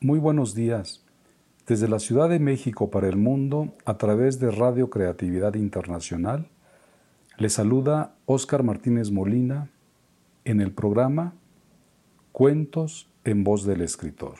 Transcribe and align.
Muy 0.00 0.20
buenos 0.20 0.54
días. 0.54 1.04
Desde 1.66 1.88
la 1.88 1.98
Ciudad 1.98 2.28
de 2.28 2.38
México 2.38 2.88
para 2.88 3.08
el 3.08 3.16
mundo, 3.16 3.74
a 3.84 3.98
través 3.98 4.38
de 4.38 4.52
Radio 4.52 4.90
Creatividad 4.90 5.54
Internacional, 5.54 6.48
le 7.36 7.48
saluda 7.48 8.14
Óscar 8.24 8.62
Martínez 8.62 9.10
Molina 9.10 9.70
en 10.44 10.60
el 10.60 10.70
programa 10.70 11.34
Cuentos 12.30 13.10
en 13.24 13.42
voz 13.42 13.64
del 13.64 13.80
escritor. 13.80 14.36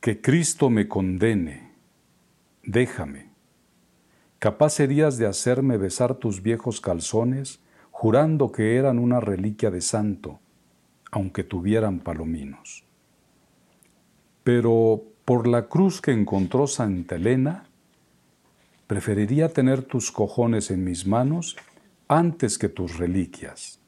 Que 0.00 0.20
Cristo 0.20 0.68
me 0.68 0.88
condene, 0.88 1.74
déjame. 2.64 3.30
Capaz 4.40 4.70
serías 4.70 5.16
de 5.16 5.26
hacerme 5.26 5.76
besar 5.76 6.16
tus 6.16 6.42
viejos 6.42 6.80
calzones, 6.80 7.60
jurando 8.00 8.50
que 8.50 8.76
eran 8.76 8.98
una 8.98 9.20
reliquia 9.20 9.70
de 9.70 9.82
santo, 9.82 10.40
aunque 11.10 11.44
tuvieran 11.44 11.98
palominos. 11.98 12.86
Pero 14.42 15.02
por 15.26 15.46
la 15.46 15.68
cruz 15.68 16.00
que 16.00 16.10
encontró 16.10 16.66
Santa 16.66 17.16
Elena, 17.16 17.68
preferiría 18.86 19.50
tener 19.50 19.82
tus 19.82 20.10
cojones 20.12 20.70
en 20.70 20.82
mis 20.82 21.06
manos 21.06 21.58
antes 22.08 22.56
que 22.56 22.70
tus 22.70 22.96
reliquias. 22.96 23.80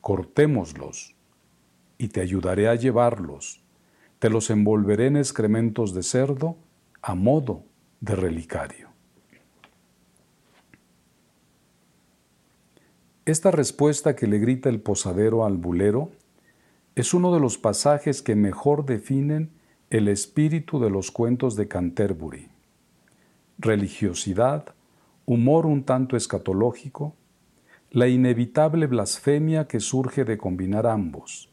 Cortémoslos 0.00 1.14
y 1.96 2.08
te 2.08 2.20
ayudaré 2.20 2.66
a 2.66 2.74
llevarlos. 2.74 3.62
Te 4.18 4.30
los 4.30 4.50
envolveré 4.50 5.06
en 5.06 5.16
excrementos 5.16 5.94
de 5.94 6.02
cerdo 6.02 6.56
a 7.02 7.14
modo 7.14 7.62
de 8.00 8.16
relicario. 8.16 8.89
Esta 13.30 13.52
respuesta 13.52 14.16
que 14.16 14.26
le 14.26 14.40
grita 14.40 14.68
el 14.70 14.80
posadero 14.80 15.44
al 15.44 15.56
bulero 15.56 16.10
es 16.96 17.14
uno 17.14 17.32
de 17.32 17.38
los 17.38 17.58
pasajes 17.58 18.22
que 18.22 18.34
mejor 18.34 18.84
definen 18.84 19.52
el 19.88 20.08
espíritu 20.08 20.80
de 20.80 20.90
los 20.90 21.12
cuentos 21.12 21.54
de 21.54 21.68
Canterbury. 21.68 22.48
Religiosidad, 23.56 24.74
humor 25.26 25.66
un 25.66 25.84
tanto 25.84 26.16
escatológico, 26.16 27.14
la 27.92 28.08
inevitable 28.08 28.88
blasfemia 28.88 29.68
que 29.68 29.78
surge 29.78 30.24
de 30.24 30.36
combinar 30.36 30.88
ambos, 30.88 31.52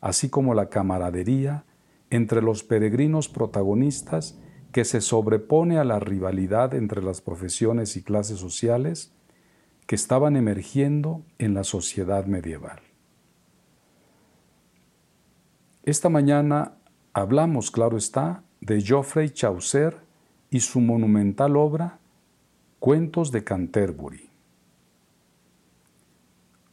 así 0.00 0.30
como 0.30 0.54
la 0.54 0.68
camaradería 0.68 1.64
entre 2.10 2.42
los 2.42 2.62
peregrinos 2.62 3.28
protagonistas 3.28 4.38
que 4.70 4.84
se 4.84 5.00
sobrepone 5.00 5.78
a 5.78 5.84
la 5.84 5.98
rivalidad 5.98 6.74
entre 6.74 7.02
las 7.02 7.20
profesiones 7.20 7.96
y 7.96 8.04
clases 8.04 8.38
sociales 8.38 9.12
que 9.88 9.96
estaban 9.96 10.36
emergiendo 10.36 11.24
en 11.38 11.54
la 11.54 11.64
sociedad 11.64 12.26
medieval. 12.26 12.78
Esta 15.82 16.10
mañana 16.10 16.74
hablamos, 17.14 17.70
claro 17.70 17.96
está, 17.96 18.44
de 18.60 18.82
Geoffrey 18.82 19.30
Chaucer 19.30 19.96
y 20.50 20.60
su 20.60 20.82
monumental 20.82 21.56
obra 21.56 22.00
Cuentos 22.78 23.32
de 23.32 23.42
Canterbury. 23.42 24.28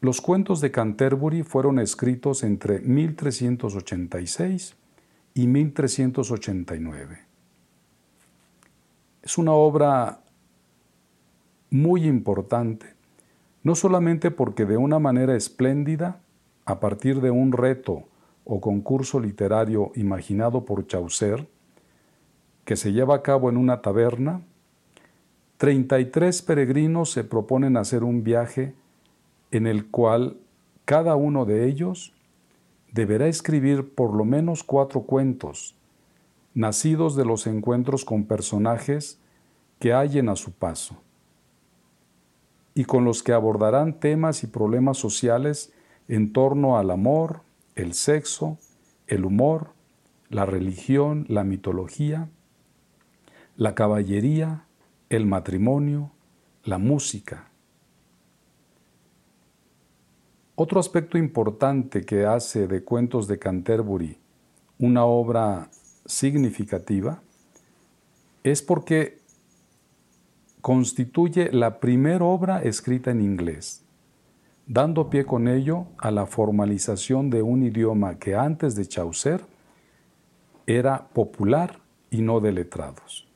Los 0.02 0.20
cuentos 0.20 0.60
de 0.60 0.72
Canterbury 0.72 1.44
fueron 1.44 1.80
escritos 1.80 2.44
entre 2.44 2.82
1386 2.82 4.76
y 5.36 5.48
1389. 5.48 7.20
Es 9.24 9.38
una 9.38 9.54
obra 9.54 10.20
muy 11.70 12.06
importante, 12.06 12.95
no 13.66 13.74
solamente 13.74 14.30
porque 14.30 14.66
de 14.66 14.78
una 14.78 15.00
manera 15.00 15.36
espléndida, 15.36 16.22
a 16.66 16.80
partir 16.80 17.20
de 17.20 17.32
un 17.32 17.52
reto 17.52 18.04
o 18.44 18.62
concurso 18.62 19.20
literario 19.20 19.92
imaginado 19.96 20.66
por 20.66 20.86
Chaucer, 20.86 21.48
que 22.64 22.76
se 22.76 22.94
lleva 22.94 23.16
a 23.16 23.22
cabo 23.24 23.50
en 23.50 23.58
una 23.58 23.82
taberna, 23.82 24.42
33 25.58 26.44
peregrinos 26.44 27.10
se 27.10 27.24
proponen 27.24 27.76
hacer 27.76 28.04
un 28.04 28.24
viaje 28.24 28.76
en 29.50 29.66
el 29.66 29.88
cual 29.88 30.38
cada 30.86 31.16
uno 31.16 31.46
de 31.46 31.66
ellos 31.66 32.14
deberá 32.92 33.28
escribir 33.28 33.96
por 33.96 34.14
lo 34.14 34.26
menos 34.26 34.64
cuatro 34.64 35.02
cuentos, 35.02 35.76
nacidos 36.54 37.16
de 37.16 37.26
los 37.26 37.48
encuentros 37.48 38.06
con 38.06 38.26
personajes 38.26 39.20
que 39.80 39.92
hallen 39.92 40.30
a 40.30 40.36
su 40.36 40.52
paso, 40.52 40.98
y 42.76 42.84
con 42.84 43.06
los 43.06 43.24
que 43.24 43.32
abordarán 43.32 44.00
temas 44.00 44.44
y 44.44 44.48
problemas 44.48 44.98
sociales 44.98 45.74
en 46.08 46.34
torno 46.34 46.78
al 46.78 46.92
amor, 46.92 47.42
el 47.76 47.94
sexo, 47.94 48.60
el 49.08 49.26
humor, 49.26 49.70
la 50.30 50.46
religión, 50.46 51.26
la 51.30 51.44
mitología, 51.46 52.30
la 53.56 53.74
caballería, 53.74 54.66
el 55.10 55.26
matrimonio, 55.26 56.12
la 56.64 56.78
música. 56.78 57.50
Otro 60.56 60.80
aspecto 60.80 61.18
importante 61.18 62.06
que 62.06 62.26
hace 62.26 62.68
de 62.68 62.84
Cuentos 62.84 63.28
de 63.28 63.40
Canterbury 63.40 64.20
una 64.78 65.06
obra 65.06 65.70
significativa 66.06 67.22
es 68.44 68.62
porque 68.62 69.20
constituye 70.66 71.52
la 71.52 71.80
primera 71.80 72.26
obra 72.26 72.64
escrita 72.64 73.12
en 73.12 73.22
inglés 73.22 73.86
dando 74.66 75.12
pie 75.12 75.24
con 75.24 75.48
ello 75.48 75.86
a 76.00 76.10
la 76.10 76.26
formalización 76.26 77.30
de 77.30 77.44
un 77.44 77.62
idioma 77.62 78.18
que 78.18 78.34
antes 78.34 78.76
de 78.76 78.88
Chaucer 78.88 79.42
era 80.66 81.08
popular 81.10 81.82
y 82.10 82.24
no 82.24 82.40
de 82.40 82.52
letrados. 82.52 83.28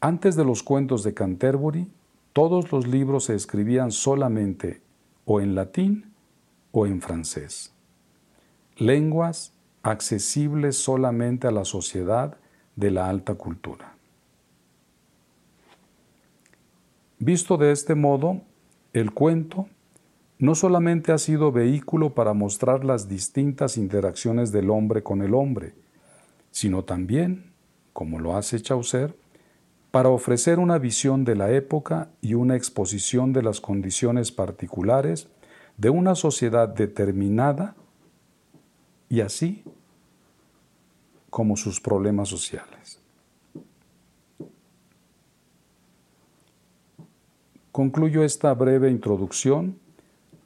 Antes 0.00 0.36
de 0.36 0.44
los 0.46 0.62
cuentos 0.62 1.02
de 1.02 1.12
Canterbury, 1.12 1.92
todos 2.32 2.72
los 2.72 2.86
libros 2.86 3.24
se 3.24 3.34
escribían 3.34 3.90
solamente 3.90 4.80
o 5.26 5.42
en 5.42 5.54
latín 5.54 6.14
o 6.72 6.86
en 6.86 7.02
francés. 7.02 7.74
Lenguas 8.78 9.52
accesibles 9.82 10.76
solamente 10.76 11.46
a 11.46 11.50
la 11.50 11.66
sociedad 11.66 12.38
de 12.74 12.90
la 12.90 13.10
alta 13.10 13.34
cultura. 13.34 13.99
Visto 17.22 17.58
de 17.58 17.70
este 17.70 17.94
modo, 17.94 18.40
el 18.94 19.12
cuento 19.12 19.68
no 20.38 20.54
solamente 20.54 21.12
ha 21.12 21.18
sido 21.18 21.52
vehículo 21.52 22.14
para 22.14 22.32
mostrar 22.32 22.82
las 22.82 23.10
distintas 23.10 23.76
interacciones 23.76 24.52
del 24.52 24.70
hombre 24.70 25.02
con 25.02 25.20
el 25.20 25.34
hombre, 25.34 25.74
sino 26.50 26.82
también, 26.82 27.52
como 27.92 28.20
lo 28.20 28.38
hace 28.38 28.58
Chaucer, 28.62 29.14
para 29.90 30.08
ofrecer 30.08 30.58
una 30.58 30.78
visión 30.78 31.26
de 31.26 31.36
la 31.36 31.50
época 31.50 32.08
y 32.22 32.32
una 32.32 32.56
exposición 32.56 33.34
de 33.34 33.42
las 33.42 33.60
condiciones 33.60 34.32
particulares 34.32 35.28
de 35.76 35.90
una 35.90 36.14
sociedad 36.14 36.70
determinada 36.70 37.76
y 39.10 39.20
así 39.20 39.62
como 41.28 41.58
sus 41.58 41.82
problemas 41.82 42.30
sociales. 42.30 42.99
Concluyo 47.80 48.24
esta 48.24 48.52
breve 48.52 48.90
introducción 48.90 49.78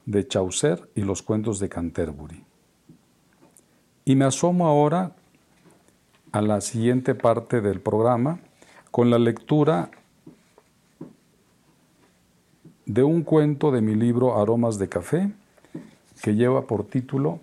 de 0.05 0.25
Chaucer 0.25 0.89
y 0.95 1.01
los 1.01 1.21
cuentos 1.21 1.59
de 1.59 1.67
Canterbury. 1.67 2.41
Y 4.05 4.15
me 4.15 4.23
asomo 4.23 4.67
ahora 4.67 5.11
a 6.31 6.41
la 6.41 6.61
siguiente 6.61 7.13
parte 7.13 7.59
del 7.59 7.81
programa 7.81 8.39
con 8.89 9.09
la 9.09 9.19
lectura 9.19 9.91
de 12.85 13.03
un 13.03 13.23
cuento 13.23 13.69
de 13.69 13.81
mi 13.81 13.95
libro 13.95 14.39
Aromas 14.41 14.79
de 14.79 14.87
Café 14.87 15.29
que 16.21 16.35
lleva 16.35 16.65
por 16.65 16.85
título 16.85 17.41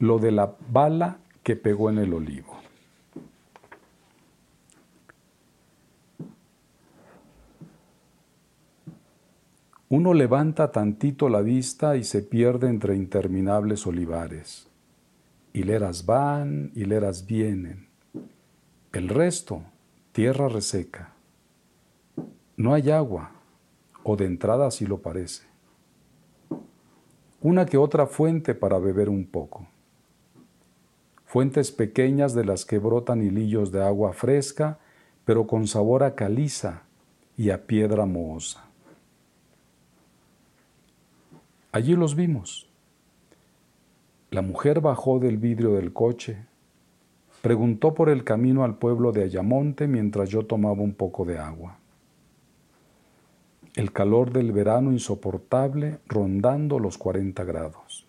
Lo 0.00 0.18
de 0.18 0.32
la 0.32 0.56
bala 0.72 1.18
que 1.44 1.54
pegó 1.54 1.88
en 1.88 1.98
el 1.98 2.14
olivo. 2.14 2.63
Uno 9.96 10.12
levanta 10.12 10.72
tantito 10.72 11.28
la 11.28 11.40
vista 11.40 11.96
y 11.96 12.02
se 12.02 12.20
pierde 12.20 12.68
entre 12.68 12.96
interminables 12.96 13.86
olivares. 13.86 14.68
Hileras 15.52 16.04
van, 16.04 16.72
hileras 16.74 17.26
vienen. 17.26 17.86
El 18.92 19.08
resto, 19.08 19.62
tierra 20.10 20.48
reseca. 20.48 21.12
No 22.56 22.74
hay 22.74 22.90
agua, 22.90 23.30
o 24.02 24.16
de 24.16 24.26
entrada 24.26 24.66
así 24.66 24.84
lo 24.84 24.98
parece. 24.98 25.44
Una 27.40 27.64
que 27.64 27.76
otra 27.76 28.08
fuente 28.08 28.56
para 28.56 28.80
beber 28.80 29.08
un 29.08 29.24
poco. 29.24 29.68
Fuentes 31.24 31.70
pequeñas 31.70 32.34
de 32.34 32.44
las 32.44 32.64
que 32.64 32.78
brotan 32.78 33.22
hilillos 33.22 33.70
de 33.70 33.84
agua 33.84 34.12
fresca, 34.12 34.80
pero 35.24 35.46
con 35.46 35.68
sabor 35.68 36.02
a 36.02 36.16
caliza 36.16 36.82
y 37.36 37.50
a 37.50 37.68
piedra 37.68 38.06
mohosa. 38.06 38.73
Allí 41.74 41.96
los 41.96 42.14
vimos. 42.14 42.70
La 44.30 44.42
mujer 44.42 44.80
bajó 44.80 45.18
del 45.18 45.38
vidrio 45.38 45.72
del 45.72 45.92
coche, 45.92 46.46
preguntó 47.42 47.94
por 47.94 48.10
el 48.10 48.22
camino 48.22 48.62
al 48.62 48.78
pueblo 48.78 49.10
de 49.10 49.24
Ayamonte 49.24 49.88
mientras 49.88 50.28
yo 50.28 50.46
tomaba 50.46 50.82
un 50.82 50.94
poco 50.94 51.24
de 51.24 51.36
agua. 51.36 51.78
El 53.74 53.90
calor 53.90 54.30
del 54.30 54.52
verano 54.52 54.92
insoportable 54.92 55.98
rondando 56.06 56.78
los 56.78 56.96
40 56.96 57.42
grados. 57.42 58.06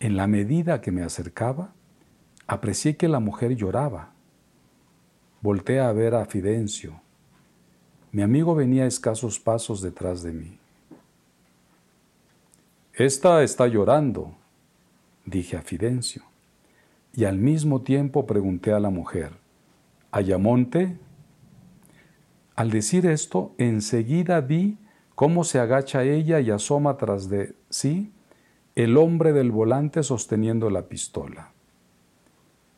En 0.00 0.16
la 0.16 0.26
medida 0.26 0.80
que 0.80 0.90
me 0.90 1.02
acercaba, 1.02 1.74
aprecié 2.46 2.96
que 2.96 3.08
la 3.08 3.20
mujer 3.20 3.54
lloraba. 3.56 4.14
Volté 5.42 5.80
a 5.80 5.92
ver 5.92 6.14
a 6.14 6.24
Fidencio. 6.24 6.98
Mi 8.10 8.22
amigo 8.22 8.54
venía 8.54 8.84
a 8.84 8.86
escasos 8.86 9.38
pasos 9.38 9.82
detrás 9.82 10.22
de 10.22 10.32
mí. 10.32 10.57
Esta 12.98 13.44
está 13.44 13.68
llorando, 13.68 14.34
dije 15.24 15.56
a 15.56 15.62
Fidencio, 15.62 16.24
y 17.12 17.26
al 17.26 17.38
mismo 17.38 17.82
tiempo 17.82 18.26
pregunté 18.26 18.72
a 18.72 18.80
la 18.80 18.90
mujer, 18.90 19.34
¿Ayamonte? 20.10 20.98
Al 22.56 22.70
decir 22.70 23.06
esto, 23.06 23.54
enseguida 23.56 24.40
vi 24.40 24.78
cómo 25.14 25.44
se 25.44 25.60
agacha 25.60 26.02
ella 26.02 26.40
y 26.40 26.50
asoma 26.50 26.96
tras 26.96 27.28
de 27.28 27.54
sí 27.70 28.12
el 28.74 28.96
hombre 28.96 29.32
del 29.32 29.52
volante 29.52 30.02
sosteniendo 30.02 30.68
la 30.68 30.88
pistola. 30.88 31.52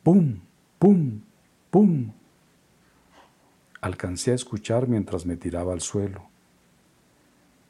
¡Pum! 0.03 0.41
¡Pum! 0.77 1.21
¡Pum! 1.71 2.11
Alcancé 3.81 4.33
a 4.33 4.35
escuchar 4.35 4.87
mientras 4.87 5.25
me 5.25 5.35
tiraba 5.35 5.73
al 5.73 5.81
suelo. 5.81 6.30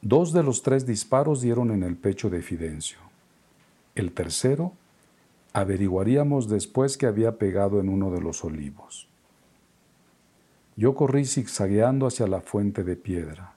Dos 0.04 0.32
de 0.32 0.42
los 0.42 0.62
tres 0.62 0.84
disparos 0.84 1.40
dieron 1.40 1.70
en 1.70 1.84
el 1.84 1.94
pecho 1.94 2.28
de 2.28 2.42
Fidencio. 2.42 2.98
El 3.94 4.10
tercero 4.10 4.72
averiguaríamos 5.52 6.48
después 6.48 6.98
que 6.98 7.06
había 7.06 7.38
pegado 7.38 7.78
en 7.78 7.88
uno 7.88 8.10
de 8.10 8.20
los 8.20 8.42
olivos. 8.42 9.08
Yo 10.74 10.96
corrí 10.96 11.24
zigzagueando 11.24 12.08
hacia 12.08 12.26
la 12.26 12.40
fuente 12.40 12.82
de 12.82 12.96
piedra. 12.96 13.54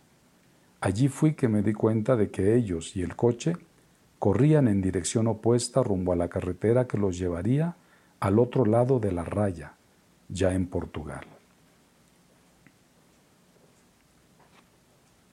Allí 0.81 1.07
fui 1.07 1.33
que 1.33 1.47
me 1.47 1.63
di 1.63 1.74
cuenta 1.74 2.15
de 2.15 2.30
que 2.30 2.56
ellos 2.56 2.95
y 2.95 3.01
el 3.01 3.15
coche 3.15 3.57
corrían 4.19 4.68
en 4.68 4.81
dirección 4.81 5.25
opuesta 5.25 5.81
rumbo 5.81 6.13
a 6.13 6.15
la 6.15 6.27
carretera 6.27 6.86
que 6.86 7.00
los 7.00 7.18
llevaría 7.18 7.75
al 8.19 8.38
otro 8.38 8.65
lado 8.65 9.00
de 9.00 9.12
la 9.12 9.24
raya, 9.24 9.74
ya 10.30 10.53
en 10.53 10.68
Portugal. 10.68 11.25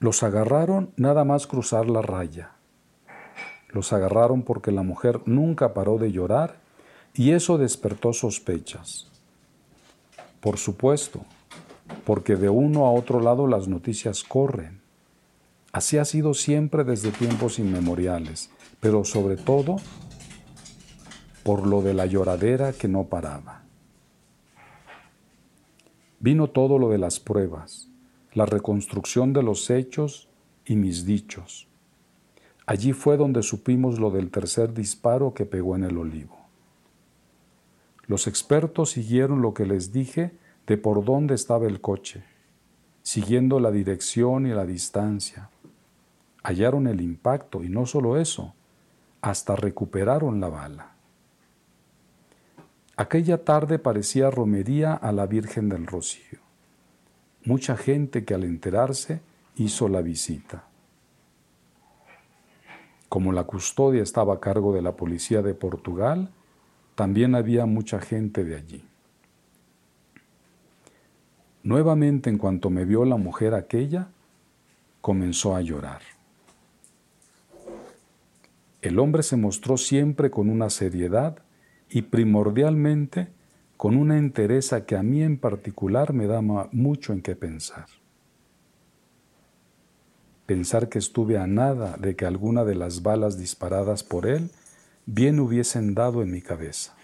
Los 0.03 0.25
agarraron 0.25 0.91
nada 0.97 1.23
más 1.23 1.47
cruzar 1.47 1.89
la 1.89 2.03
raya. 2.03 2.51
Los 3.69 3.93
agarraron 3.93 4.43
porque 4.43 4.73
la 4.73 4.83
mujer 4.83 5.21
nunca 5.27 5.75
paró 5.75 5.97
de 5.97 6.11
llorar 6.11 6.57
y 7.15 7.31
eso 7.31 7.57
despertó 7.57 8.13
sospechas. 8.13 9.07
Por 10.41 10.59
supuesto, 10.59 11.25
porque 12.05 12.35
de 12.35 12.49
uno 12.49 12.87
a 12.87 12.91
otro 12.91 13.21
lado 13.21 13.47
las 13.47 13.69
noticias 13.69 14.25
corren. 14.25 14.81
Así 15.71 15.99
ha 15.99 16.05
sido 16.05 16.35
siempre 16.35 16.83
desde 16.83 17.13
tiempos 17.13 17.61
inmemoriales, 17.61 18.51
pero 18.81 19.05
sobre 19.05 19.37
todo 19.37 19.77
por 21.45 21.65
lo 21.65 21.81
de 21.81 21.95
la 21.95 22.07
lloradera 22.07 22.73
que 22.73 22.89
no 22.89 23.05
paraba. 23.05 23.63
Vino 26.19 26.49
todo 26.49 26.81
lo 26.81 26.89
de 26.89 26.99
las 26.99 27.21
pruebas, 27.21 27.92
la 28.35 28.47
reconstrucción 28.47 29.33
de 29.33 29.43
los 29.43 29.69
hechos 29.71 30.29
y 30.65 30.77
mis 30.77 31.05
dichos. 31.05 31.69
Allí 32.67 32.93
fue 32.93 33.17
donde 33.17 33.43
supimos 33.43 33.99
lo 33.99 34.11
del 34.11 34.31
tercer 34.31 34.73
disparo 34.73 35.35
que 35.35 35.45
pegó 35.45 35.77
en 35.77 35.85
el 35.85 35.99
olivo. 35.99 36.39
Los 38.07 38.27
expertos 38.27 38.91
siguieron 38.91 39.43
lo 39.43 39.55
que 39.55 39.67
les 39.67 39.93
dije 39.93 40.33
de 40.67 40.77
por 40.77 41.05
dónde 41.05 41.35
estaba 41.35 41.67
el 41.67 41.81
coche, 41.81 42.25
siguiendo 43.03 43.61
la 43.61 43.71
dirección 43.71 44.47
y 44.47 44.51
la 44.51 44.65
distancia. 44.65 45.51
Hallaron 46.43 46.87
el 46.87 47.01
impacto 47.01 47.63
y 47.63 47.69
no 47.69 47.87
solo 47.87 48.17
eso, 48.17 48.55
hasta 49.21 49.57
recuperaron 49.57 50.41
la 50.41 50.49
bala. 50.49 50.93
Aquella 52.97 53.45
tarde 53.45 53.79
parecía 53.79 54.31
romería 54.31 54.95
a 54.95 55.13
la 55.13 55.27
Virgen 55.27 55.69
del 55.69 55.87
Rocío. 55.87 56.42
Mucha 57.45 57.77
gente 57.77 58.25
que 58.25 58.35
al 58.35 58.45
enterarse 58.45 59.21
hizo 59.57 59.89
la 59.89 60.01
visita. 60.01 60.65
Como 63.09 63.33
la 63.33 63.45
custodia 63.45 64.03
estaba 64.03 64.35
a 64.35 64.41
cargo 64.41 64.73
de 64.73 64.81
la 64.81 64.93
policía 64.93 65.43
de 65.43 65.55
Portugal, 65.55 66.31
también 66.95 67.35
había 67.35 67.67
mucha 67.67 68.01
gente 68.01 68.45
de 68.45 68.57
allí. 68.57 68.85
Nuevamente, 71.63 72.31
en 72.31 72.39
cuanto 72.39 72.71
me 72.71 72.85
vio 72.85 73.05
la 73.05 73.17
mujer 73.17 73.55
aquella, 73.55 74.09
comenzó 75.01 75.55
a 75.55 75.61
llorar. 75.61 76.03
El 78.81 78.99
hombre 78.99 79.23
se 79.23 79.37
mostró 79.37 79.77
siempre 79.77 80.31
con 80.31 80.49
una 80.49 80.71
seriedad 80.71 81.39
y 81.89 82.03
primordialmente 82.03 83.29
con 83.83 83.97
una 83.97 84.17
entereza 84.17 84.87
que 84.87 84.95
a 84.95 85.03
mí 85.03 85.25
en 85.25 85.37
particular 85.37 86.13
me 86.13 86.29
da 86.29 86.41
mucho 86.41 87.13
en 87.13 87.21
qué 87.21 87.35
pensar. 87.35 87.87
Pensar 90.47 90.89
que 90.89 91.01
estuve 91.01 91.37
a 91.37 91.49
nada 91.49 91.97
de 91.97 92.15
que 92.15 92.25
alguna 92.25 92.63
de 92.63 92.77
las 92.77 93.03
balas 93.03 93.39
disparadas 93.39 94.05
por 94.05 94.29
él 94.29 94.51
bien 95.05 95.41
hubiesen 95.41 95.97
dado 95.97 96.23
en 96.23 96.31
mi 96.31 96.43
cabeza. 96.43 96.95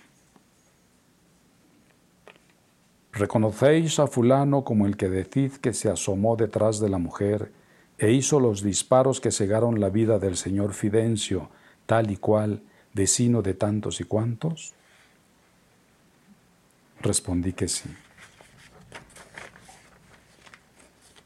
¿Reconocéis 3.10 3.98
a 3.98 4.06
fulano 4.06 4.62
como 4.62 4.86
el 4.86 4.96
que 4.96 5.08
decid 5.08 5.54
que 5.54 5.72
se 5.72 5.90
asomó 5.90 6.36
detrás 6.36 6.78
de 6.78 6.90
la 6.90 6.98
mujer 6.98 7.50
e 7.98 8.12
hizo 8.12 8.38
los 8.38 8.62
disparos 8.62 9.20
que 9.20 9.32
cegaron 9.32 9.80
la 9.80 9.88
vida 9.88 10.20
del 10.20 10.36
señor 10.36 10.74
Fidencio, 10.74 11.50
tal 11.86 12.12
y 12.12 12.18
cual, 12.18 12.62
vecino 12.94 13.42
de 13.42 13.54
tantos 13.54 14.00
y 14.00 14.04
cuantos? 14.04 14.77
Respondí 17.00 17.52
que 17.52 17.68
sí. 17.68 17.88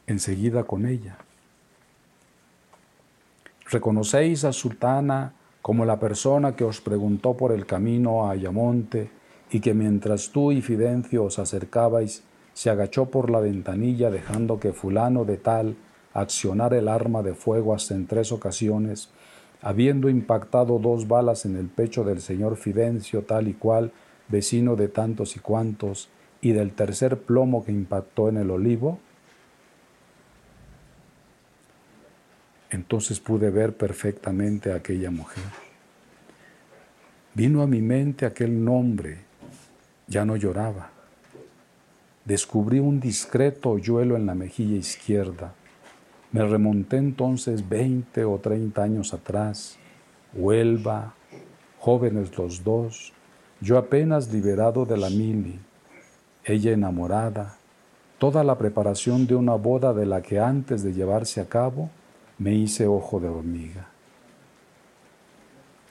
Enseguida 0.06 0.64
con 0.64 0.87
ella. 0.87 1.16
¿Reconocéis 3.70 4.44
a 4.44 4.52
Sultana 4.52 5.32
como 5.62 5.87
la 5.87 5.99
persona 5.99 6.54
que 6.54 6.64
os 6.64 6.80
preguntó 6.80 7.37
por 7.37 7.52
el 7.52 7.64
camino 7.64 8.26
a 8.26 8.32
Ayamonte 8.32 9.11
y 9.50 9.61
que 9.61 9.73
mientras 9.75 10.30
tú 10.30 10.52
y 10.52 10.61
Fidencio 10.61 11.25
os 11.25 11.38
acercabais, 11.38 12.23
se 12.52 12.68
agachó 12.68 13.06
por 13.06 13.30
la 13.30 13.40
ventanilla 13.40 14.11
dejando 14.11 14.61
que 14.61 14.73
fulano 14.73 15.25
de 15.25 15.37
tal 15.37 15.76
accionara 16.12 16.76
el 16.76 16.88
arma 16.88 17.23
de 17.23 17.35
fuego 17.35 17.75
hasta 17.75 17.94
en 17.94 18.06
tres 18.06 18.32
ocasiones, 18.32 19.08
habiendo 19.62 20.08
impactado 20.08 20.78
dos 20.78 21.08
balas 21.08 21.47
en 21.47 21.56
el 21.56 21.68
pecho 21.68 22.04
del 22.04 22.20
señor 22.20 22.56
Fidencio 22.56 23.23
tal 23.23 23.49
y 23.49 23.54
cual, 23.54 23.92
vecino 24.29 24.76
de 24.76 24.88
tantos 24.88 25.37
y 25.37 25.41
cuantos, 25.41 26.09
y 26.41 26.52
del 26.52 26.73
tercer 26.73 27.19
plomo 27.19 27.64
que 27.64 27.73
impactó 27.73 28.29
en 28.29 28.37
el 28.37 28.50
olivo? 28.50 28.99
Entonces 32.71 33.21
pude 33.21 33.50
ver 33.50 33.76
perfectamente 33.76 34.73
a 34.73 34.76
aquella 34.76 35.11
mujer. 35.11 35.45
Vino 37.35 37.62
a 37.62 37.67
mi 37.67 37.81
mente 37.81 38.26
aquel 38.26 38.64
nombre, 38.64 39.19
ya 40.07 40.25
no 40.25 40.37
lloraba. 40.37 40.91
Descubrí 42.25 42.79
un 42.79 43.00
discreto 43.00 43.71
hoyuelo 43.71 44.17
en 44.17 44.26
la 44.26 44.35
mejilla 44.35 44.76
izquierda. 44.76 45.55
Me 46.31 46.45
remonté 46.45 46.97
entonces 46.97 47.69
20 47.69 48.25
o 48.25 48.38
30 48.38 48.83
años 48.83 49.12
atrás, 49.12 49.79
Huelva, 50.35 51.14
jóvenes 51.79 52.37
los 52.38 52.64
dos, 52.64 53.12
yo 53.62 53.78
apenas 53.78 54.33
liberado 54.33 54.85
de 54.85 54.97
la 54.97 55.09
mili, 55.09 55.59
ella 56.45 56.73
enamorada, 56.73 57.57
toda 58.19 58.42
la 58.42 58.59
preparación 58.59 59.28
de 59.28 59.37
una 59.37 59.54
boda 59.54 59.95
de 59.95 60.04
la 60.04 60.21
que 60.21 60.40
antes 60.40 60.83
de 60.83 60.92
llevarse 60.92 61.40
a 61.40 61.49
cabo 61.49 61.88
me 62.38 62.52
hice 62.52 62.88
ojo 62.88 63.21
de 63.21 63.28
hormiga. 63.28 63.87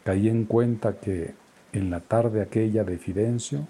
Caí 0.04 0.28
en 0.28 0.44
cuenta 0.44 1.00
que 1.00 1.34
en 1.72 1.90
la 1.90 2.01
tarde 2.01 2.42
aquella 2.42 2.84
de 2.84 2.98
Fidencio, 2.98 3.66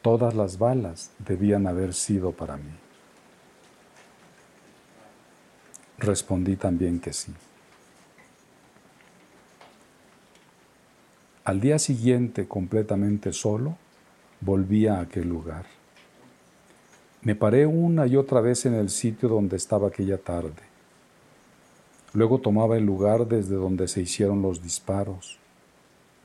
todas 0.00 0.34
las 0.34 0.58
balas 0.58 1.10
debían 1.18 1.66
haber 1.66 1.94
sido 1.94 2.30
para 2.30 2.56
mí. 2.56 2.70
Respondí 5.98 6.54
también 6.54 7.00
que 7.00 7.12
sí. 7.12 7.32
Al 11.44 11.60
día 11.60 11.80
siguiente, 11.80 12.46
completamente 12.46 13.32
solo, 13.32 13.76
volví 14.40 14.86
a 14.86 15.00
aquel 15.00 15.28
lugar. 15.28 15.66
Me 17.22 17.34
paré 17.34 17.66
una 17.66 18.06
y 18.06 18.14
otra 18.14 18.40
vez 18.40 18.64
en 18.64 18.74
el 18.74 18.90
sitio 18.90 19.28
donde 19.28 19.56
estaba 19.56 19.88
aquella 19.88 20.18
tarde. 20.18 20.62
Luego 22.12 22.38
tomaba 22.38 22.76
el 22.76 22.86
lugar 22.86 23.26
desde 23.26 23.56
donde 23.56 23.88
se 23.88 24.02
hicieron 24.02 24.40
los 24.40 24.62
disparos, 24.62 25.38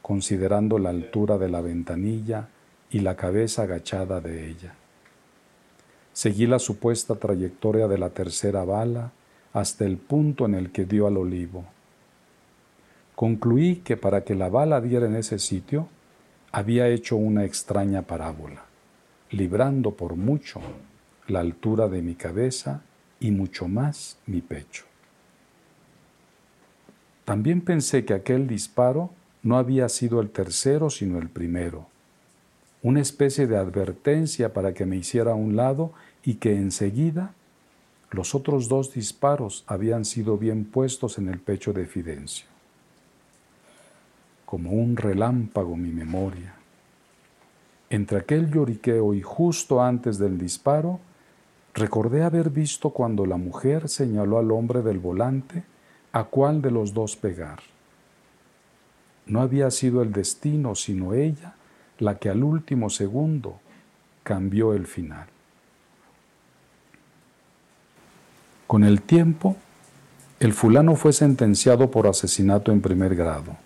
considerando 0.03 0.77
la 0.77 0.89
altura 0.89 1.39
de 1.39 1.49
la 1.49 1.61
ventanilla 1.61 2.49
y 2.91 2.99
la 2.99 3.15
cabeza 3.15 3.63
agachada 3.63 4.21
de 4.21 4.49
ella. 4.49 4.75
Seguí 6.13 6.45
la 6.45 6.59
supuesta 6.59 7.15
trayectoria 7.15 7.87
de 7.87 7.97
la 7.97 8.11
tercera 8.11 8.63
bala 8.65 9.13
hasta 9.51 9.83
el 9.83 9.97
punto 9.97 10.45
en 10.45 10.53
el 10.53 10.71
que 10.71 10.85
dio 10.85 11.07
al 11.07 11.17
olivo. 11.17 11.65
Concluí 13.17 13.77
que 13.77 13.97
para 13.97 14.23
que 14.23 14.35
la 14.35 14.47
bala 14.47 14.79
diera 14.79 15.07
en 15.07 15.15
ese 15.15 15.39
sitio, 15.39 15.87
había 16.51 16.87
hecho 16.87 17.15
una 17.15 17.45
extraña 17.45 18.03
parábola, 18.03 18.65
librando 19.31 19.95
por 19.95 20.15
mucho 20.15 20.61
la 21.27 21.39
altura 21.39 21.87
de 21.87 22.03
mi 22.03 22.13
cabeza 22.13 22.83
y 23.19 23.31
mucho 23.31 23.67
más 23.67 24.19
mi 24.27 24.41
pecho. 24.41 24.83
También 27.25 27.61
pensé 27.61 28.05
que 28.05 28.13
aquel 28.13 28.45
disparo 28.45 29.09
no 29.41 29.57
había 29.57 29.89
sido 29.89 30.21
el 30.21 30.29
tercero, 30.29 30.91
sino 30.91 31.17
el 31.17 31.29
primero, 31.29 31.87
una 32.83 33.01
especie 33.01 33.47
de 33.47 33.57
advertencia 33.57 34.53
para 34.53 34.75
que 34.75 34.85
me 34.85 34.95
hiciera 34.95 35.31
a 35.31 35.35
un 35.35 35.55
lado 35.55 35.91
y 36.23 36.35
que 36.35 36.55
enseguida 36.55 37.33
los 38.11 38.35
otros 38.35 38.69
dos 38.69 38.93
disparos 38.93 39.63
habían 39.65 40.05
sido 40.05 40.37
bien 40.37 40.65
puestos 40.65 41.17
en 41.17 41.29
el 41.29 41.39
pecho 41.39 41.73
de 41.73 41.87
Fidencio. 41.87 42.56
Como 44.47 44.71
un 44.71 44.95
relámpago 44.95 45.75
mi 45.75 45.91
memoria. 45.91 46.55
Entre 47.89 48.17
aquel 48.17 48.49
lloriqueo 48.49 49.13
y 49.13 49.21
justo 49.21 49.83
antes 49.83 50.17
del 50.17 50.37
disparo, 50.37 51.01
recordé 51.73 52.23
haber 52.23 52.49
visto 52.49 52.91
cuando 52.91 53.25
la 53.25 53.35
mujer 53.35 53.89
señaló 53.89 54.39
al 54.39 54.51
hombre 54.51 54.81
del 54.81 54.99
volante 54.99 55.63
a 56.13 56.23
cuál 56.23 56.61
de 56.61 56.71
los 56.71 56.93
dos 56.93 57.17
pegar. 57.17 57.59
No 59.25 59.41
había 59.41 59.69
sido 59.69 60.01
el 60.01 60.13
destino, 60.13 60.75
sino 60.75 61.13
ella 61.13 61.55
la 61.99 62.17
que 62.17 62.29
al 62.29 62.41
último 62.41 62.89
segundo 62.89 63.59
cambió 64.23 64.73
el 64.73 64.87
final. 64.87 65.27
Con 68.65 68.85
el 68.85 69.01
tiempo, 69.01 69.57
el 70.39 70.53
fulano 70.53 70.95
fue 70.95 71.11
sentenciado 71.11 71.89
por 71.89 72.07
asesinato 72.07 72.71
en 72.71 72.81
primer 72.81 73.15
grado, 73.15 73.57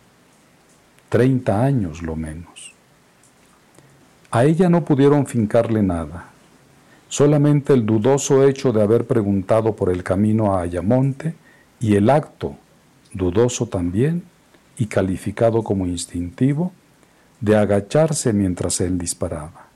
30 1.12 1.62
años 1.62 2.02
lo 2.02 2.16
menos. 2.16 2.72
A 4.32 4.46
ella 4.46 4.70
no 4.70 4.86
pudieron 4.86 5.28
fincarle 5.28 5.84
nada, 5.84 6.30
solamente 7.10 7.74
el 7.74 7.86
dudoso 7.86 8.48
hecho 8.48 8.72
de 8.72 8.82
haber 8.82 9.06
preguntado 9.06 9.76
por 9.76 9.90
el 9.90 10.04
camino 10.04 10.56
a 10.56 10.62
Ayamonte 10.62 11.36
y 11.82 11.98
el 11.98 12.10
acto, 12.10 12.56
dudoso 13.12 13.68
también 13.68 14.24
y 14.78 14.86
calificado 14.86 15.64
como 15.64 15.86
instintivo, 15.86 16.72
de 17.42 17.58
agacharse 17.58 18.32
mientras 18.32 18.80
él 18.80 18.98
disparaba. 18.98 19.68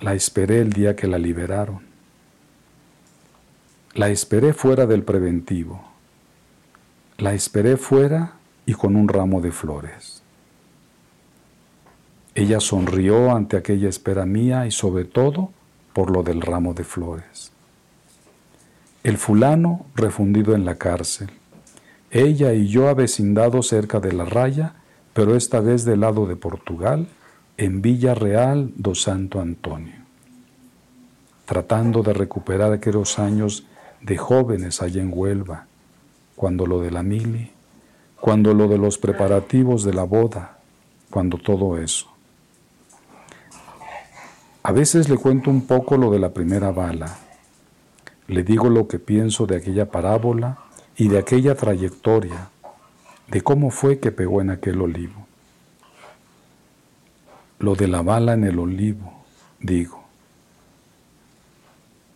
La 0.00 0.14
esperé 0.14 0.62
el 0.62 0.72
día 0.72 0.96
que 0.96 1.06
la 1.06 1.18
liberaron. 1.18 1.78
La 3.94 4.08
esperé 4.08 4.52
fuera 4.52 4.84
del 4.86 5.04
preventivo. 5.04 5.97
La 7.20 7.34
esperé 7.34 7.76
fuera 7.76 8.34
y 8.64 8.74
con 8.74 8.94
un 8.94 9.08
ramo 9.08 9.40
de 9.40 9.50
flores. 9.50 10.22
Ella 12.36 12.60
sonrió 12.60 13.32
ante 13.32 13.56
aquella 13.56 13.88
espera 13.88 14.24
mía 14.24 14.66
y 14.66 14.70
sobre 14.70 15.04
todo 15.04 15.50
por 15.92 16.12
lo 16.12 16.22
del 16.22 16.40
ramo 16.40 16.74
de 16.74 16.84
flores. 16.84 17.50
El 19.02 19.18
fulano 19.18 19.86
refundido 19.96 20.54
en 20.54 20.64
la 20.64 20.76
cárcel. 20.76 21.30
Ella 22.12 22.52
y 22.54 22.68
yo 22.68 22.88
avecindados 22.88 23.66
cerca 23.66 23.98
de 23.98 24.12
la 24.12 24.24
raya, 24.24 24.74
pero 25.12 25.34
esta 25.34 25.58
vez 25.58 25.84
del 25.84 26.00
lado 26.00 26.24
de 26.26 26.36
Portugal, 26.36 27.08
en 27.56 27.82
Villa 27.82 28.14
Real 28.14 28.70
do 28.76 28.94
Santo 28.94 29.40
Antonio. 29.40 29.96
Tratando 31.46 32.04
de 32.04 32.12
recuperar 32.12 32.72
aquellos 32.72 33.18
años 33.18 33.66
de 34.00 34.16
jóvenes 34.16 34.82
allá 34.82 35.02
en 35.02 35.10
Huelva, 35.12 35.67
cuando 36.38 36.66
lo 36.66 36.80
de 36.80 36.92
la 36.92 37.02
mili, 37.02 37.50
cuando 38.20 38.54
lo 38.54 38.68
de 38.68 38.78
los 38.78 38.96
preparativos 38.96 39.82
de 39.82 39.92
la 39.92 40.04
boda, 40.04 40.58
cuando 41.10 41.36
todo 41.36 41.76
eso. 41.78 42.06
A 44.62 44.70
veces 44.70 45.08
le 45.08 45.16
cuento 45.16 45.50
un 45.50 45.66
poco 45.66 45.96
lo 45.96 46.12
de 46.12 46.20
la 46.20 46.30
primera 46.30 46.70
bala, 46.70 47.18
le 48.28 48.44
digo 48.44 48.68
lo 48.68 48.86
que 48.86 49.00
pienso 49.00 49.46
de 49.46 49.56
aquella 49.56 49.90
parábola 49.90 50.58
y 50.96 51.08
de 51.08 51.18
aquella 51.18 51.56
trayectoria, 51.56 52.50
de 53.26 53.40
cómo 53.40 53.70
fue 53.70 53.98
que 53.98 54.12
pegó 54.12 54.40
en 54.40 54.50
aquel 54.50 54.80
olivo. 54.80 55.26
Lo 57.58 57.74
de 57.74 57.88
la 57.88 58.02
bala 58.02 58.34
en 58.34 58.44
el 58.44 58.60
olivo, 58.60 59.12
digo. 59.58 60.04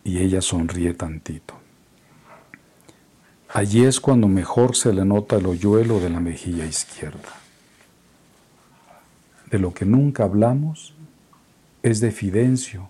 Y 0.05 0.19
ella 0.19 0.41
sonríe 0.41 0.93
tantito. 0.93 1.62
Allí 3.53 3.85
es 3.85 3.99
cuando 3.99 4.27
mejor 4.27 4.75
se 4.75 4.91
le 4.91 5.05
nota 5.05 5.35
el 5.35 5.45
hoyuelo 5.45 5.99
de 5.99 6.09
la 6.09 6.19
mejilla 6.19 6.65
izquierda. 6.65 7.29
De 9.51 9.59
lo 9.59 9.75
que 9.75 9.85
nunca 9.85 10.23
hablamos 10.23 10.95
es 11.83 11.99
de 11.99 12.09
Fidencio 12.09 12.89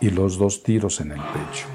y 0.00 0.08
los 0.08 0.38
dos 0.38 0.62
tiros 0.62 1.02
en 1.02 1.12
el 1.12 1.20
pecho. 1.20 1.66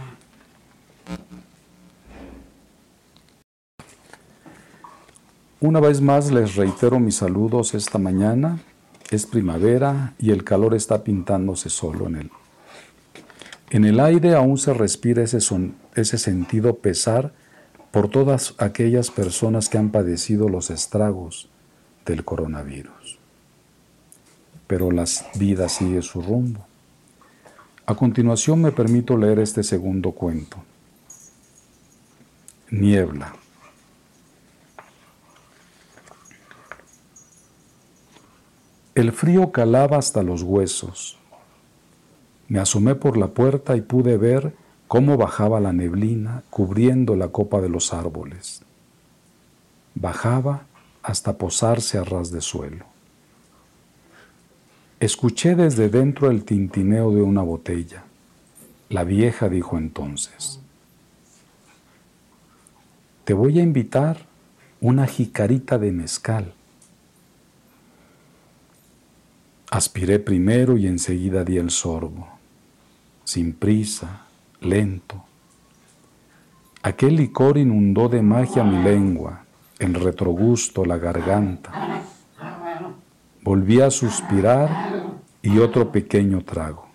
Una 5.59 5.79
vez 5.79 6.01
más 6.01 6.31
les 6.31 6.55
reitero 6.55 6.99
mis 6.99 7.17
saludos 7.17 7.75
esta 7.75 7.99
mañana. 7.99 8.57
Es 9.11 9.27
primavera 9.27 10.15
y 10.17 10.31
el 10.31 10.43
calor 10.43 10.73
está 10.73 11.03
pintándose 11.03 11.69
solo 11.69 12.07
en 12.07 12.15
él. 12.15 12.31
En 13.69 13.85
el 13.85 13.99
aire 13.99 14.33
aún 14.33 14.57
se 14.57 14.73
respira 14.73 15.21
ese, 15.21 15.37
ese 15.93 16.17
sentido 16.17 16.77
pesar 16.77 17.31
por 17.95 18.09
todas 18.09 18.55
aquellas 18.57 19.09
personas 19.09 19.69
que 19.69 19.77
han 19.77 19.89
padecido 19.89 20.49
los 20.49 20.69
estragos 20.69 21.47
del 22.05 22.25
coronavirus. 22.25 23.17
Pero 24.67 24.91
la 24.91 25.05
vida 25.35 25.69
sigue 25.69 26.01
su 26.01 26.21
rumbo. 26.21 26.65
A 27.85 27.95
continuación 27.95 28.61
me 28.61 28.73
permito 28.73 29.15
leer 29.15 29.39
este 29.39 29.63
segundo 29.63 30.11
cuento 30.11 30.57
niebla. 32.69 33.33
El 38.93 39.13
frío 39.13 39.53
calaba 39.53 39.95
hasta 39.99 40.21
los 40.21 40.41
huesos. 40.41 41.17
Me 42.49 42.59
asomé 42.59 42.95
por 42.95 43.15
la 43.15 43.29
puerta 43.29 43.77
y 43.77 43.79
pude 43.79 44.17
ver 44.17 44.64
cómo 44.87 45.17
bajaba 45.17 45.59
la 45.59 45.73
neblina 45.73 46.43
cubriendo 46.49 47.15
la 47.15 47.29
copa 47.29 47.61
de 47.61 47.69
los 47.69 47.93
árboles. 47.93 48.61
Bajaba 49.95 50.65
hasta 51.01 51.37
posarse 51.37 51.97
a 51.97 52.03
ras 52.03 52.31
de 52.31 52.41
suelo. 52.41 52.85
Escuché 54.99 55.55
desde 55.55 55.89
dentro 55.89 56.31
el 56.31 56.45
tintineo 56.45 57.11
de 57.11 57.21
una 57.21 57.41
botella. 57.41 58.03
La 58.89 59.03
vieja 59.03 59.49
dijo 59.49 59.77
entonces, 59.77 60.59
te 63.23 63.33
voy 63.33 63.59
a 63.59 63.63
invitar 63.63 64.17
una 64.79 65.07
jicarita 65.07 65.79
de 65.79 65.91
mezcal. 65.91 66.53
Aspiré 69.71 70.19
primero 70.19 70.77
y 70.77 70.85
enseguida 70.85 71.43
di 71.43 71.57
el 71.57 71.71
sorbo, 71.71 72.27
sin 73.23 73.53
prisa, 73.53 74.24
lento. 74.65 75.23
Aquel 76.81 77.15
licor 77.15 77.57
inundó 77.57 78.09
de 78.09 78.21
magia 78.21 78.63
mi 78.63 78.83
lengua, 78.83 79.45
el 79.79 79.93
retrogusto, 79.93 80.85
la 80.85 80.97
garganta. 80.97 82.03
Volví 83.41 83.81
a 83.81 83.89
suspirar 83.91 85.03
y 85.41 85.59
otro 85.59 85.91
pequeño 85.91 86.43
trago. 86.43 86.87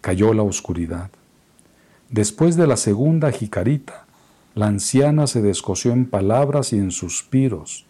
Cayó 0.00 0.34
la 0.34 0.42
oscuridad. 0.42 1.10
Después 2.10 2.56
de 2.56 2.66
la 2.66 2.76
segunda 2.76 3.32
jicarita, 3.32 4.06
la 4.54 4.66
anciana 4.66 5.26
se 5.26 5.42
descosió 5.42 5.92
en 5.92 6.06
palabras 6.06 6.72
y 6.72 6.78
en 6.78 6.92
suspiros 6.92 7.86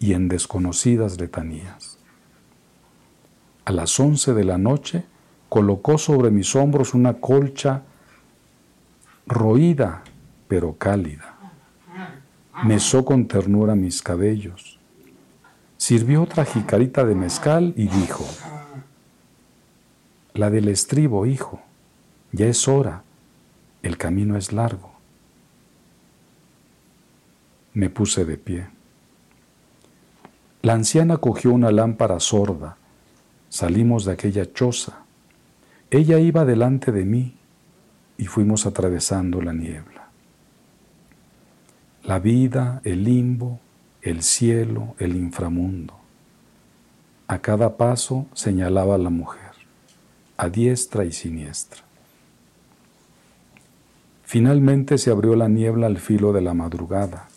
y 0.00 0.14
en 0.14 0.28
desconocidas 0.28 1.20
letanías. 1.20 1.98
A 3.64 3.72
las 3.72 4.00
once 4.00 4.34
de 4.34 4.44
la 4.44 4.58
noche 4.58 5.04
colocó 5.50 5.98
sobre 5.98 6.30
mis 6.30 6.56
hombros 6.56 6.94
una 6.94 7.14
colcha 7.14 7.82
roída 9.26 10.02
pero 10.48 10.76
cálida. 10.78 11.36
Mesó 12.64 13.04
con 13.04 13.26
ternura 13.26 13.74
mis 13.74 14.00
cabellos. 14.00 14.78
Sirvió 15.76 16.22
otra 16.22 16.44
jicarita 16.44 17.04
de 17.04 17.14
mezcal 17.14 17.74
y 17.76 17.88
dijo, 17.88 18.26
la 20.34 20.50
del 20.50 20.68
estribo, 20.68 21.26
hijo. 21.26 21.60
Ya 22.32 22.46
es 22.46 22.68
hora, 22.68 23.02
el 23.82 23.98
camino 23.98 24.36
es 24.36 24.52
largo. 24.52 24.92
Me 27.74 27.90
puse 27.90 28.24
de 28.24 28.36
pie. 28.36 28.68
La 30.62 30.74
anciana 30.74 31.16
cogió 31.16 31.52
una 31.52 31.72
lámpara 31.72 32.20
sorda. 32.20 32.76
Salimos 33.48 34.04
de 34.04 34.12
aquella 34.12 34.52
choza. 34.52 35.04
Ella 35.90 36.20
iba 36.20 36.44
delante 36.44 36.92
de 36.92 37.04
mí 37.04 37.36
y 38.16 38.26
fuimos 38.26 38.64
atravesando 38.64 39.42
la 39.42 39.52
niebla. 39.52 40.08
La 42.04 42.20
vida, 42.20 42.80
el 42.84 43.02
limbo, 43.02 43.58
el 44.00 44.22
cielo, 44.22 44.94
el 44.98 45.16
inframundo. 45.16 45.94
A 47.26 47.40
cada 47.40 47.76
paso 47.76 48.26
señalaba 48.34 48.98
la 48.98 49.10
mujer, 49.10 49.52
a 50.36 50.48
diestra 50.48 51.04
y 51.04 51.12
siniestra. 51.12 51.82
Finalmente 54.24 54.96
se 54.96 55.10
abrió 55.10 55.34
la 55.34 55.48
niebla 55.48 55.88
al 55.88 55.98
filo 55.98 56.32
de 56.32 56.40
la 56.40 56.54
madrugada, 56.54 57.28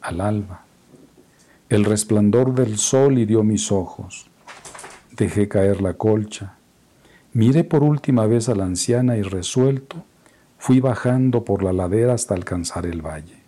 al 0.00 0.20
alba. 0.20 0.64
El 1.68 1.84
resplandor 1.84 2.54
del 2.54 2.76
sol 2.78 3.18
hirió 3.18 3.44
mis 3.44 3.70
ojos. 3.70 4.28
Dejé 5.12 5.46
caer 5.46 5.80
la 5.80 5.94
colcha. 5.94 6.56
Miré 7.32 7.64
por 7.64 7.82
última 7.82 8.26
vez 8.26 8.48
a 8.48 8.54
la 8.54 8.64
anciana 8.64 9.16
y 9.16 9.22
resuelto, 9.22 10.04
fui 10.58 10.80
bajando 10.80 11.44
por 11.44 11.62
la 11.62 11.72
ladera 11.72 12.14
hasta 12.14 12.34
alcanzar 12.34 12.86
el 12.86 13.02
valle. 13.04 13.40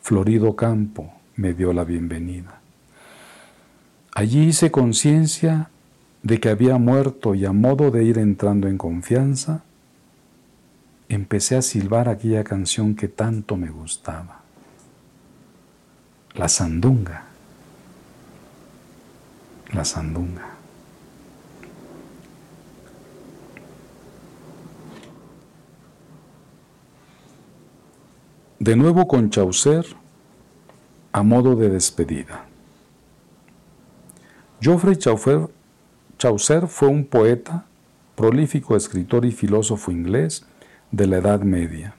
Florido 0.00 0.56
campo 0.56 1.12
me 1.36 1.54
dio 1.54 1.72
la 1.72 1.84
bienvenida. 1.84 2.60
Allí 4.14 4.44
hice 4.44 4.70
conciencia 4.70 5.70
de 6.22 6.40
que 6.40 6.48
había 6.48 6.78
muerto 6.78 7.34
y 7.34 7.44
a 7.44 7.52
modo 7.52 7.90
de 7.90 8.04
ir 8.04 8.18
entrando 8.18 8.68
en 8.68 8.78
confianza, 8.78 9.64
empecé 11.08 11.56
a 11.56 11.62
silbar 11.62 12.08
aquella 12.08 12.44
canción 12.44 12.94
que 12.94 13.08
tanto 13.08 13.56
me 13.56 13.70
gustaba 13.70 14.44
la 16.34 16.48
sandunga. 16.48 17.24
La 19.72 19.84
sandunga. 19.84 20.53
De 28.64 28.76
nuevo 28.76 29.06
con 29.06 29.28
Chaucer 29.28 29.84
a 31.12 31.22
modo 31.22 31.54
de 31.54 31.68
despedida. 31.68 32.46
Geoffrey 34.58 34.96
Chaucer, 34.96 36.66
fue 36.68 36.88
un 36.88 37.04
poeta, 37.04 37.66
prolífico 38.14 38.74
escritor 38.74 39.26
y 39.26 39.32
filósofo 39.32 39.92
inglés 39.92 40.46
de 40.92 41.06
la 41.06 41.18
Edad 41.18 41.42
Media. 41.42 41.94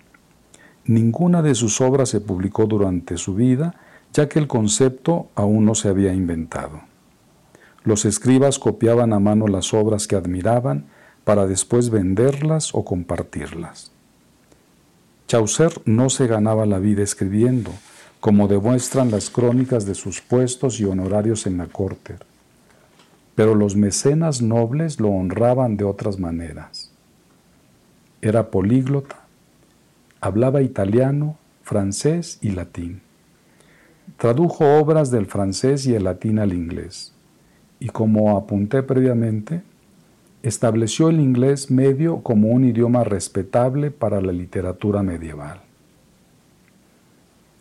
Ninguna 0.85 1.43
de 1.43 1.53
sus 1.53 1.81
obras 1.81 2.09
se 2.09 2.19
publicó 2.19 2.65
durante 2.65 3.17
su 3.17 3.35
vida 3.35 3.75
ya 4.11 4.27
que 4.27 4.39
el 4.39 4.47
concepto 4.47 5.27
aún 5.35 5.65
no 5.65 5.75
se 5.75 5.89
había 5.89 6.15
inventado. 6.15 6.81
Los 7.83 8.05
escribas 8.05 8.57
copiaban 8.57 9.13
a 9.13 9.19
mano 9.19 9.45
las 9.45 9.71
obras 9.75 10.07
que 10.07 10.15
admiraban 10.15 10.87
para 11.25 11.45
después 11.45 11.91
venderlas 11.91 12.73
o 12.73 12.83
compartirlas. 12.83 13.94
Chaucer 15.27 15.81
no 15.85 16.11
se 16.11 16.27
ganaba 16.27 16.67
la 16.67 16.77
vida 16.77 17.01
escribiendo, 17.01 17.71
como 18.19 18.47
demuestran 18.47 19.09
las 19.09 19.31
crónicas 19.31 19.85
de 19.87 19.95
sus 19.95 20.21
puestos 20.21 20.79
y 20.79 20.85
honorarios 20.85 21.47
en 21.47 21.57
la 21.57 21.65
corte, 21.65 22.15
pero 23.33 23.55
los 23.55 23.75
mecenas 23.75 24.43
nobles 24.43 24.99
lo 24.99 25.09
honraban 25.09 25.77
de 25.77 25.83
otras 25.83 26.19
maneras. 26.19 26.91
Era 28.21 28.51
políglota, 28.51 29.25
hablaba 30.21 30.61
italiano, 30.61 31.37
francés 31.63 32.37
y 32.41 32.51
latín. 32.51 33.01
Tradujo 34.17 34.77
obras 34.77 35.09
del 35.09 35.25
francés 35.25 35.87
y 35.87 35.95
el 35.95 36.03
latín 36.03 36.37
al 36.37 36.53
inglés, 36.53 37.13
y 37.79 37.89
como 37.89 38.37
apunté 38.37 38.83
previamente, 38.83 39.63
estableció 40.47 41.09
el 41.09 41.19
inglés 41.19 41.71
medio 41.71 42.21
como 42.21 42.49
un 42.49 42.65
idioma 42.65 43.03
respetable 43.03 43.89
para 43.89 44.21
la 44.21 44.31
literatura 44.31 45.01
medieval. 45.01 45.61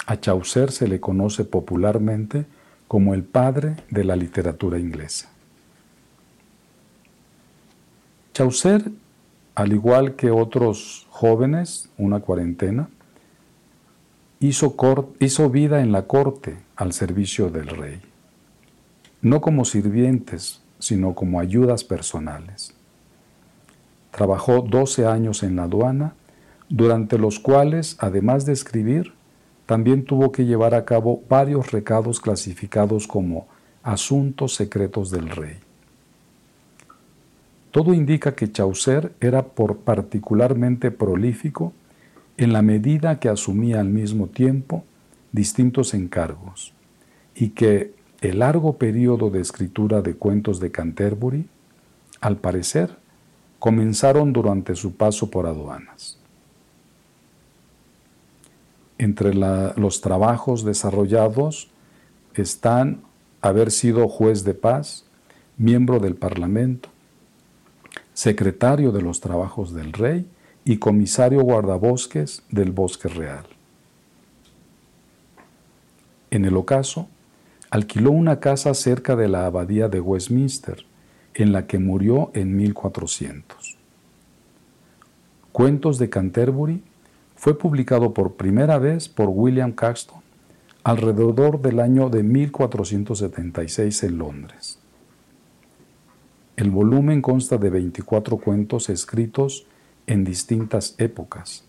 A 0.07 0.21
Chaucer 0.21 0.71
se 0.71 0.87
le 0.87 1.01
conoce 1.01 1.45
popularmente 1.45 2.45
como 2.87 3.15
el 3.15 3.23
padre 3.23 3.77
de 3.89 4.05
la 4.05 4.17
literatura 4.17 4.79
inglesa. 4.79 5.31
Chaucer, 8.35 8.91
al 9.55 9.73
igual 9.73 10.15
que 10.15 10.31
otros 10.31 11.07
jóvenes, 11.09 11.89
una 11.97 12.21
cuarentena, 12.21 12.91
hizo, 14.41 14.75
vida 15.51 15.81
en 15.81 15.91
la 15.91 16.07
corte 16.07 16.59
al 16.77 16.93
servicio 16.93 17.49
del 17.49 17.69
rey, 17.69 18.03
no 19.23 19.41
como 19.41 19.65
sirvientes, 19.65 20.61
sino 20.85 21.15
como 21.15 21.41
ayudas 21.41 21.85
personales. 21.85 22.75
Trabajó 24.11 24.61
12 24.61 25.07
años 25.07 25.43
en 25.43 25.57
la 25.57 25.65
aduana, 25.65 26.15
durante 26.69 27.19
los 27.19 27.41
cuales, 27.41 27.97
además 27.99 28.47
de 28.47 28.53
escribir, 28.53 29.13
también 29.67 30.05
tuvo 30.05 30.31
que 30.31 30.45
llevar 30.45 30.75
a 30.75 30.85
cabo 30.85 31.23
varios 31.29 31.73
recados 31.73 32.21
clasificados 32.21 33.07
como 33.07 33.47
asuntos 33.83 34.55
secretos 34.55 35.11
del 35.11 35.31
rey. 35.31 35.57
Todo 37.71 37.93
indica 37.93 38.35
que 38.35 38.53
Chaucer 38.53 39.13
era 39.21 39.43
por 39.43 39.79
particularmente 39.79 40.91
prolífico 40.91 41.73
en 42.37 42.53
la 42.53 42.63
medida 42.63 43.19
que 43.19 43.29
asumía 43.29 43.81
al 43.81 43.89
mismo 43.89 44.29
tiempo 44.29 44.85
distintos 45.33 45.95
encargos 45.95 46.73
y 47.35 47.49
que 47.49 47.95
el 48.25 48.39
largo 48.39 48.79
periodo 48.79 49.29
de 49.29 49.43
escritura 49.43 50.01
de 50.01 50.15
cuentos 50.15 50.59
de 50.59 50.71
Canterbury, 50.71 51.47
al 52.23 52.39
parecer, 52.39 52.97
comenzaron 53.59 54.33
durante 54.33 54.77
su 54.77 54.97
paso 54.97 55.31
por 55.31 55.47
aduanas. 55.47 56.19
Entre 58.97 59.35
los 59.35 60.01
trabajos 60.01 60.65
desarrollados 60.65 61.69
están 62.35 63.03
haber 63.43 63.71
sido 63.71 64.09
juez 64.09 64.43
de 64.43 64.55
paz, 64.55 65.05
miembro 65.59 65.99
del 65.99 66.15
Parlamento, 66.15 66.89
secretario 68.15 68.91
de 68.91 69.03
los 69.03 69.21
trabajos 69.21 69.75
del 69.75 69.93
rey 69.93 70.27
y 70.65 70.79
comisario 70.79 71.43
guardabosques 71.43 72.43
del 72.49 72.73
Bosque 72.73 73.09
Real. 73.09 73.45
En 76.31 76.47
el 76.47 76.57
ocaso, 76.57 77.09
alquiló 77.75 78.13
una 78.13 78.39
casa 78.39 78.73
cerca 78.73 79.17
de 79.17 79.27
la 79.27 79.47
abadía 79.47 79.89
de 79.89 79.99
Westminster, 79.99 80.87
en 81.35 81.51
la 81.51 81.67
que 81.67 81.81
murió 81.81 82.31
en 82.33 82.57
1400. 82.57 83.77
Cuentos 85.51 85.99
de 85.99 86.09
Canterbury 86.09 86.85
fue 87.35 87.59
publicado 87.59 88.15
por 88.15 88.35
primera 88.35 88.79
vez 88.79 89.09
por 89.09 89.29
William 89.29 89.73
Caxton 89.73 90.21
alrededor 90.85 91.61
del 91.63 91.81
año 91.81 92.11
de 92.11 92.23
1476 92.23 94.05
en 94.05 94.19
Londres. 94.19 94.79
El 96.55 96.71
volumen 96.71 97.23
consta 97.23 97.59
de 97.59 97.71
24 97.71 98.37
cuentos 98.37 98.89
escritos 98.89 99.67
en 100.07 100.23
distintas 100.23 100.95
épocas 100.99 101.65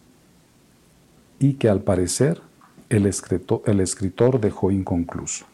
y 1.40 1.54
que 1.54 1.68
al 1.68 1.82
parecer 1.82 2.44
el 2.90 3.08
escritor, 3.08 4.40
dejó 4.40 4.70
inconcluso. 4.70 5.48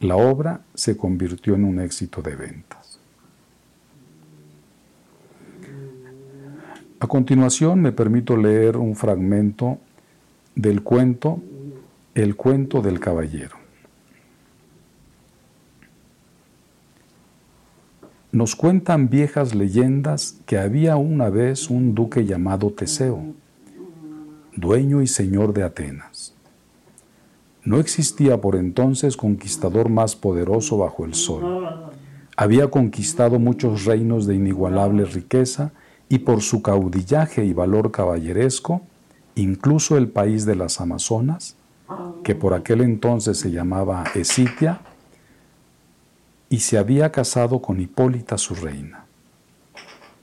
La 0.00 0.16
obra 0.16 0.60
se 0.74 0.96
convirtió 0.96 1.54
en 1.54 1.64
un 1.64 1.80
éxito 1.80 2.20
de 2.20 2.36
ventas. 2.36 3.00
A 6.98 7.06
continuación 7.06 7.80
me 7.80 7.92
permito 7.92 8.36
leer 8.36 8.76
un 8.76 8.96
fragmento 8.96 9.78
del 10.54 10.82
cuento 10.82 11.42
El 12.14 12.34
cuento 12.34 12.80
del 12.80 12.98
caballero. 12.98 13.56
Nos 18.32 18.54
cuentan 18.54 19.08
viejas 19.08 19.54
leyendas 19.54 20.38
que 20.46 20.58
había 20.58 20.96
una 20.96 21.30
vez 21.30 21.70
un 21.70 21.94
duque 21.94 22.24
llamado 22.24 22.70
Teseo, 22.70 23.34
dueño 24.54 25.00
y 25.00 25.06
señor 25.06 25.54
de 25.54 25.62
Atenas. 25.62 26.15
No 27.66 27.80
existía 27.80 28.40
por 28.40 28.54
entonces 28.54 29.16
conquistador 29.16 29.88
más 29.88 30.14
poderoso 30.14 30.78
bajo 30.78 31.04
el 31.04 31.14
sol. 31.14 31.90
Había 32.36 32.68
conquistado 32.70 33.40
muchos 33.40 33.84
reinos 33.84 34.26
de 34.26 34.36
inigualable 34.36 35.04
riqueza 35.04 35.72
y 36.08 36.18
por 36.18 36.42
su 36.42 36.62
caudillaje 36.62 37.44
y 37.44 37.52
valor 37.52 37.90
caballeresco, 37.90 38.82
incluso 39.34 39.98
el 39.98 40.08
país 40.08 40.46
de 40.46 40.54
las 40.54 40.80
Amazonas, 40.80 41.56
que 42.22 42.36
por 42.36 42.54
aquel 42.54 42.82
entonces 42.82 43.36
se 43.36 43.50
llamaba 43.50 44.04
Esitia, 44.14 44.80
y 46.48 46.60
se 46.60 46.78
había 46.78 47.10
casado 47.10 47.60
con 47.60 47.80
Hipólita 47.80 48.38
su 48.38 48.54
reina. 48.54 49.06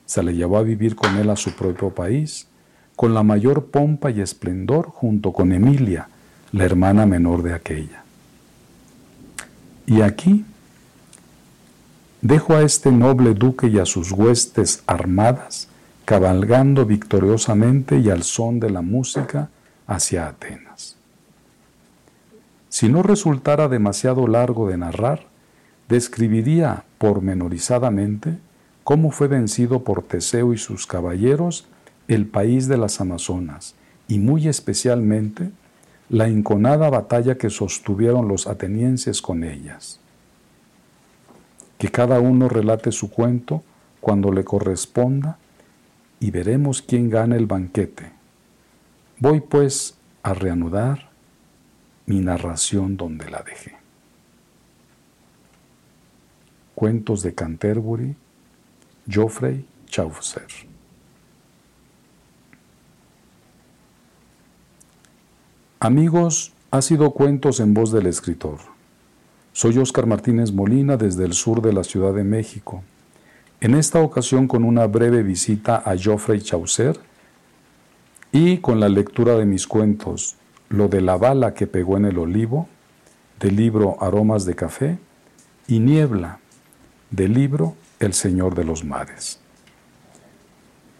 Se 0.05 0.23
le 0.23 0.33
llevó 0.33 0.57
a 0.57 0.63
vivir 0.63 0.95
con 0.95 1.17
él 1.17 1.29
a 1.29 1.35
su 1.35 1.51
propio 1.51 1.89
país, 1.89 2.47
con 2.95 3.13
la 3.13 3.23
mayor 3.23 3.65
pompa 3.65 4.11
y 4.11 4.21
esplendor 4.21 4.87
junto 4.87 5.33
con 5.33 5.51
Emilia, 5.51 6.07
la 6.53 6.63
hermana 6.63 7.05
menor 7.05 7.43
de 7.43 7.53
aquella. 7.53 8.03
Y 9.85 10.01
aquí 10.01 10.45
dejo 12.21 12.53
a 12.53 12.61
este 12.61 12.91
noble 12.91 13.33
duque 13.33 13.67
y 13.67 13.79
a 13.79 13.85
sus 13.85 14.11
huestes 14.11 14.83
armadas 14.87 15.67
cabalgando 16.05 16.85
victoriosamente 16.85 17.97
y 17.97 18.09
al 18.09 18.23
son 18.23 18.59
de 18.59 18.69
la 18.69 18.81
música 18.81 19.49
hacia 19.87 20.27
Atenas. 20.27 20.95
Si 22.69 22.87
no 22.87 23.03
resultara 23.03 23.67
demasiado 23.67 24.27
largo 24.27 24.67
de 24.67 24.77
narrar, 24.77 25.25
describiría 25.89 26.85
pormenorizadamente 26.97 28.37
cómo 28.83 29.11
fue 29.11 29.27
vencido 29.27 29.83
por 29.83 30.03
Teseo 30.03 30.53
y 30.53 30.57
sus 30.57 30.85
caballeros 30.85 31.65
el 32.07 32.27
país 32.27 32.67
de 32.67 32.77
las 32.77 33.01
Amazonas 33.01 33.75
y 34.07 34.19
muy 34.19 34.47
especialmente 34.47 35.51
la 36.09 36.29
inconada 36.29 36.89
batalla 36.89 37.37
que 37.37 37.49
sostuvieron 37.49 38.27
los 38.27 38.47
atenienses 38.47 39.21
con 39.21 39.43
ellas. 39.43 39.99
Que 41.77 41.89
cada 41.89 42.19
uno 42.19 42.49
relate 42.49 42.91
su 42.91 43.09
cuento 43.09 43.63
cuando 43.99 44.31
le 44.31 44.43
corresponda 44.43 45.37
y 46.19 46.31
veremos 46.31 46.81
quién 46.81 47.09
gana 47.09 47.35
el 47.35 47.45
banquete. 47.45 48.11
Voy 49.19 49.41
pues 49.41 49.97
a 50.23 50.33
reanudar 50.33 51.09
mi 52.05 52.19
narración 52.19 52.97
donde 52.97 53.29
la 53.29 53.41
dejé. 53.43 53.75
Cuentos 56.75 57.23
de 57.23 57.33
Canterbury, 57.33 58.15
Geoffrey 59.07 59.65
Chaucer. 59.87 60.72
Amigos, 65.83 66.53
ha 66.71 66.81
sido 66.81 67.11
cuentos 67.11 67.59
en 67.59 67.73
voz 67.73 67.91
del 67.91 68.05
escritor. 68.05 68.59
Soy 69.51 69.77
Óscar 69.79 70.05
Martínez 70.05 70.53
Molina 70.53 70.95
desde 70.95 71.25
el 71.25 71.33
sur 71.33 71.61
de 71.61 71.73
la 71.73 71.83
Ciudad 71.83 72.13
de 72.13 72.23
México. 72.23 72.83
En 73.59 73.75
esta 73.75 73.99
ocasión 73.99 74.47
con 74.47 74.63
una 74.63 74.87
breve 74.87 75.23
visita 75.23 75.75
a 75.75 75.97
Geoffrey 75.97 76.39
Chaucer 76.39 76.97
y 78.31 78.59
con 78.59 78.79
la 78.79 78.87
lectura 78.87 79.35
de 79.35 79.45
mis 79.45 79.67
cuentos, 79.67 80.37
Lo 80.69 80.87
de 80.87 81.01
la 81.01 81.17
bala 81.17 81.53
que 81.53 81.67
pegó 81.67 81.97
en 81.97 82.05
el 82.05 82.17
olivo, 82.17 82.69
del 83.41 83.57
libro 83.57 84.01
Aromas 84.01 84.45
de 84.45 84.55
Café, 84.55 84.99
y 85.67 85.79
Niebla, 85.79 86.39
del 87.11 87.33
libro 87.33 87.75
El 87.99 88.13
Señor 88.13 88.55
de 88.55 88.63
los 88.63 88.85
Mares. 88.85 89.37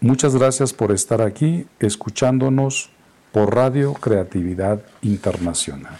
Muchas 0.02 0.36
gracias 0.36 0.74
por 0.74 0.92
estar 0.92 1.22
aquí 1.22 1.66
escuchándonos 1.80 2.90
por 3.34 3.52
Radio 3.52 3.94
Creatividad 3.94 4.78
Internacional. 5.02 5.96